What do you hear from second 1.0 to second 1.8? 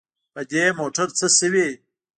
څه شوي.